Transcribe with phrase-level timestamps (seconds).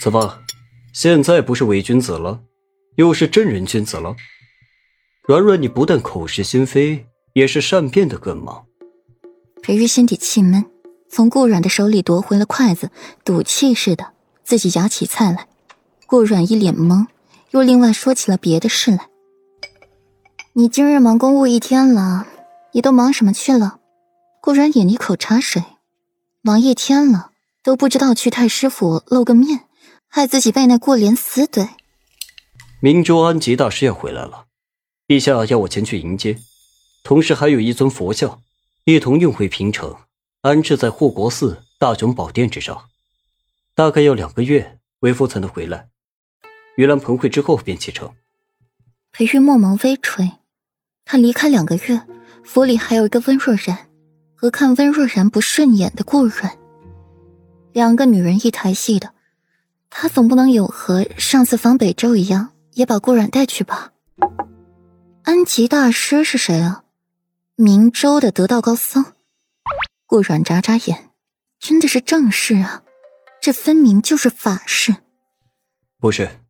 [0.00, 0.40] 怎么，
[0.92, 2.40] 现在不是伪君子了，
[2.96, 4.16] 又是正人君子了？
[5.26, 8.62] 软软，你不但口是心非，也是善变的更吗？
[9.62, 10.64] 裴玉心底气闷，
[11.08, 12.90] 从顾软的手里夺回了筷子，
[13.24, 14.12] 赌气似的
[14.42, 15.46] 自己夹起菜来。
[16.06, 17.06] 顾软一脸懵，
[17.52, 19.08] 又另外说起了别的事来。
[20.54, 22.26] 你今日忙公务一天了，
[22.72, 23.78] 你都忙什么去了？
[24.42, 25.62] 顾软饮一口茶水，
[26.42, 27.30] 忙一天了
[27.62, 29.60] 都不知道去太师府露个面，
[30.08, 31.68] 害自己被那过莲死怼。
[32.80, 34.46] 明州安吉大师要回来了，
[35.06, 36.38] 陛下要我前去迎接，
[37.04, 38.40] 同时还有一尊佛像。
[38.84, 39.94] 一同运回平城，
[40.40, 42.86] 安置在护国寺大雄宝殿之上。
[43.76, 45.88] 大概要两个月，为夫才能回来。
[46.76, 48.12] 盂兰盆会之后便启程。
[49.12, 50.32] 裴玉墨眸微垂，
[51.04, 52.02] 他离开两个月，
[52.42, 53.88] 府里还有一个温若然
[54.34, 56.58] 和看温若然不顺眼的顾软，
[57.72, 59.14] 两个女人一台戏的，
[59.88, 63.92] 他总不能有和上次访北周一样，也把顾软带去吧？
[65.22, 66.84] 安吉大师是谁啊？
[67.56, 69.14] 明州的得道高僧，
[70.06, 71.10] 顾软眨眨眼，
[71.58, 72.82] 真的是正事啊！
[73.40, 74.96] 这分明就是法事。
[75.98, 76.40] 不是，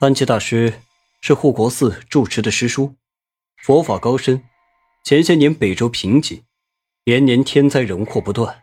[0.00, 0.80] 安吉大师
[1.20, 2.94] 是护国寺住持的师叔，
[3.56, 4.42] 佛法高深。
[5.02, 6.42] 前些年北周贫瘠，
[7.04, 8.62] 连年天灾人祸不断，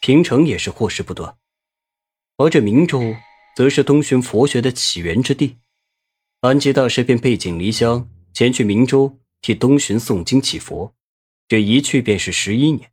[0.00, 1.36] 平城也是祸事不断。
[2.36, 3.16] 而这明州，
[3.56, 5.56] 则是东巡佛学的起源之地。
[6.40, 10.94] 安吉大师便背井离乡，前去明州替东巡诵经祈佛。
[11.48, 12.92] 这一去便是十一年。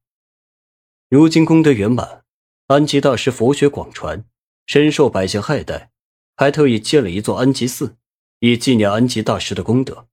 [1.09, 2.23] 如今功德圆满，
[2.67, 4.25] 安吉大师佛学广传，
[4.65, 5.91] 深受百姓爱戴，
[6.35, 7.97] 还特意建了一座安吉寺，
[8.39, 10.07] 以纪念安吉大师的功德。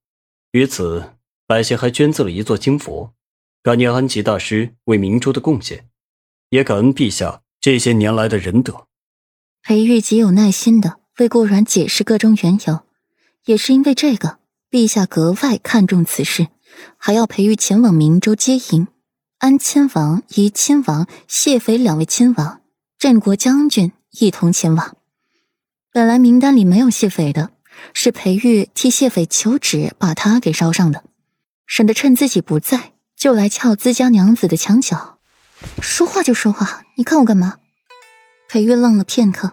[0.50, 1.14] 于此，
[1.46, 3.14] 百姓还捐赠了一座金佛，
[3.62, 5.88] 感念安吉大师为明州的贡献，
[6.52, 8.86] 也感恩陛下这些年来的仁德。
[9.62, 12.80] 裴玉极有耐心的为顾软解释各种缘由，
[13.46, 14.38] 也是因为这个，
[14.70, 16.48] 陛下格外看重此事。
[16.98, 18.88] 还要裴玉前往明州接迎
[19.38, 22.60] 安亲王、怡亲王、谢斐两位亲王，
[22.98, 24.96] 镇国将军一同前往。
[25.90, 27.52] 本来名单里没有谢斐的，
[27.94, 31.04] 是裴玉替谢斐求旨，把他给捎上的，
[31.66, 35.18] 省得趁自己不在就来撬自家娘子的墙角。
[35.80, 37.58] 说话就说话，你看我干嘛？
[38.48, 39.52] 裴玉愣了片刻，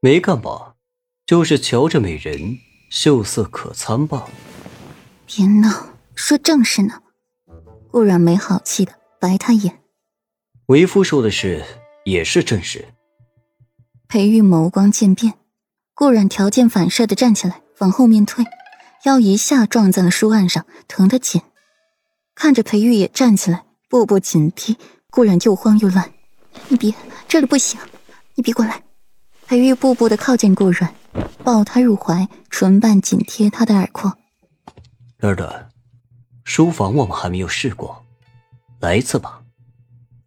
[0.00, 0.74] 没干嘛，
[1.26, 2.58] 就是瞧着美人，
[2.90, 4.30] 秀色可餐罢了。
[5.26, 5.88] 别闹。
[6.14, 7.00] 说正事呢，
[7.92, 9.78] 顾然没好气的白他眼。
[10.66, 11.64] 为夫说的事，
[12.04, 12.88] 也是正事。
[14.08, 15.34] 裴玉眸光渐变，
[15.94, 18.44] 顾然条件反射的站起来，往后面退，
[19.04, 21.40] 腰一下撞在了书案上，疼得紧。
[22.34, 24.76] 看着裴玉也站起来，步步紧逼，
[25.18, 26.08] 顾然又慌又乱。
[26.68, 26.94] 你别，
[27.26, 27.80] 这里不行，
[28.36, 28.84] 你别过来。
[29.48, 30.94] 裴玉步步的靠近顾然，
[31.42, 34.16] 抱他入怀，唇瓣紧贴他的耳廓。
[35.18, 35.70] 儿的。
[36.44, 38.04] 书房我们还没有试过，
[38.78, 39.42] 来一次吧。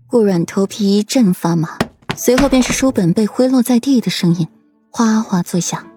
[0.08, 1.78] 顾软头皮一阵发麻，
[2.18, 4.46] 随后便是书本被挥落在地的声音，
[4.90, 5.88] 哗哗作响，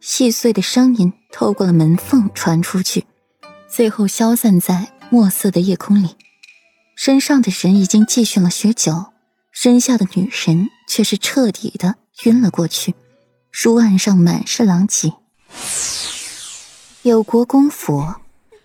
[0.00, 3.04] 细碎的声音透过了门缝传出去，
[3.68, 6.16] 最后消散在墨色的夜空里。
[7.04, 9.06] 身上的人已经继续了许久，
[9.50, 12.94] 身下的女人却是彻底的晕了过去。
[13.50, 15.12] 书案上满是狼藉，
[17.02, 18.14] 有国公府。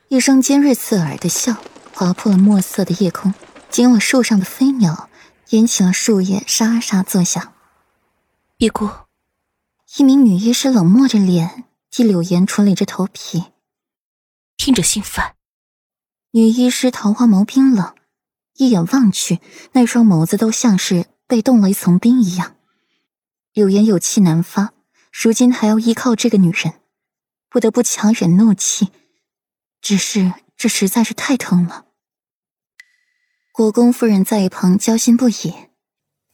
[0.09, 1.55] 一声尖锐刺耳的笑
[1.95, 3.33] 划破了墨色的夜空，
[3.71, 5.09] 惊了树上的飞鸟，
[5.49, 7.53] 引起了树叶沙沙作响。
[8.55, 8.87] 别哭！
[9.97, 13.45] 一名女医师冷漠着脸，替柳岩处理着头皮，
[14.55, 15.33] 听着心烦。
[16.33, 17.95] 女医师桃花眸冰冷，
[18.57, 19.39] 一眼望去，
[19.71, 22.55] 那双眸子都像是被冻了一层冰一样。
[23.53, 24.73] 柳岩有气难发，
[25.11, 26.73] 如今还要依靠这个女人，
[27.49, 28.89] 不得不强忍怒气。
[29.81, 31.85] 只是这实在是太疼了。
[33.51, 35.53] 国公夫人在一旁焦心不已。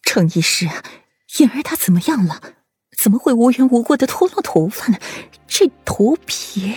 [0.01, 0.69] 程医师，
[1.39, 2.41] 颖儿她怎么样了？
[2.97, 4.97] 怎么会无缘无故的脱落头发呢？
[5.47, 6.75] 这头皮……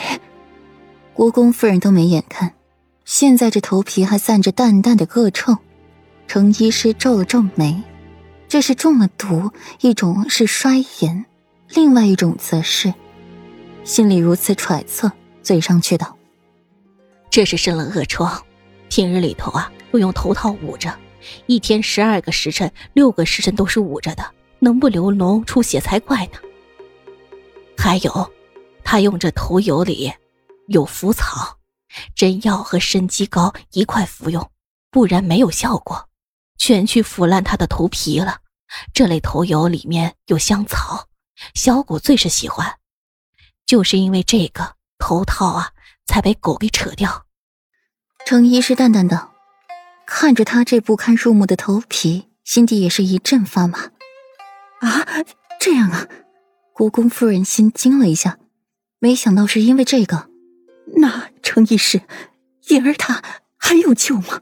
[1.12, 2.55] 国公夫人都没眼看，
[3.06, 5.56] 现在这头皮还散着淡淡的恶臭。
[6.26, 7.81] 程医师皱了皱眉，
[8.49, 11.25] 这是中了毒，一种是衰颜，
[11.69, 12.93] 另外一种则是……
[13.85, 15.11] 心里如此揣测，
[15.41, 16.17] 嘴上却道。
[17.31, 18.43] 这是生了恶疮，
[18.88, 20.93] 平日里头啊都用头套捂着，
[21.47, 24.26] 一天十二个时辰，六个时辰都是捂着的，
[24.59, 26.41] 能不流脓出血才怪呢。
[27.79, 28.32] 还有，
[28.82, 30.12] 他用这头油里
[30.67, 31.56] 有腐草，
[32.15, 34.51] 真药和参鸡膏一块服用，
[34.91, 36.09] 不然没有效果，
[36.59, 38.41] 全去腐烂他的头皮了。
[38.93, 41.09] 这类头油里面有香草，
[41.55, 42.79] 小骨最是喜欢。
[43.65, 45.73] 就是因为这个头套啊，
[46.07, 47.27] 才被狗给扯掉。
[48.27, 49.33] 程医师淡淡道，
[50.07, 53.91] 看着他这不堪入目的头皮，心底也是一阵发麻。
[54.81, 55.07] 啊，
[55.61, 56.07] 这样啊！
[56.73, 58.39] 国公夫人心惊了一下，
[58.99, 60.29] 没想到是因为这个。
[60.94, 62.03] 那程医师，
[62.69, 63.23] 颖儿她
[63.56, 64.41] 还有救吗？